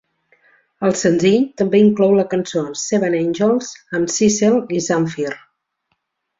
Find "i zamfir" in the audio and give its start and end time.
4.81-5.33